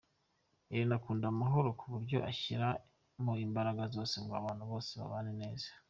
Irene 0.71 0.93
akunda 0.97 1.25
amahoro 1.33 1.69
kuburyo 1.79 2.17
ashyiramo 2.29 3.33
imbaraga 3.45 3.83
zose 3.95 4.15
ngo 4.23 4.33
abantu 4.41 4.63
bose 4.71 4.91
babane 5.01 5.33
neza. 5.43 5.67